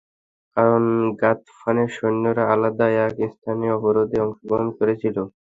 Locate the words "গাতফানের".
1.21-1.89